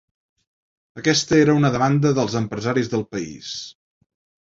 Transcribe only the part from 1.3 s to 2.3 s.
era una demanda